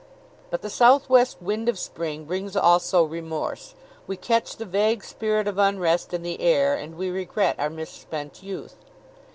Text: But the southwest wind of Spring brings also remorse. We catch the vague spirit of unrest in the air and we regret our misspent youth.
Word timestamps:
But 0.49 0.63
the 0.63 0.69
southwest 0.71 1.43
wind 1.43 1.69
of 1.69 1.77
Spring 1.77 2.25
brings 2.25 2.55
also 2.55 3.03
remorse. 3.03 3.75
We 4.07 4.17
catch 4.17 4.55
the 4.55 4.65
vague 4.65 5.03
spirit 5.03 5.47
of 5.47 5.59
unrest 5.59 6.11
in 6.11 6.23
the 6.23 6.41
air 6.41 6.73
and 6.73 6.95
we 6.97 7.11
regret 7.11 7.59
our 7.59 7.69
misspent 7.69 8.41
youth. 8.41 8.77